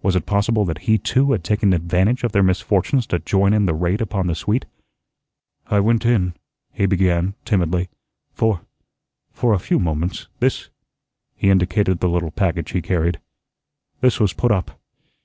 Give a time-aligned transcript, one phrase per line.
[0.00, 3.66] Was it possible that he too had taken advantage of their misfortunes to join in
[3.66, 4.64] the raid upon the suite?
[5.66, 6.34] "I went in,"
[6.72, 7.88] he began, timidly,
[8.32, 8.60] "for
[9.32, 10.28] for a few moments.
[10.38, 10.68] This"
[11.34, 13.18] he indicated the little package he carried
[14.00, 14.78] "this was put up.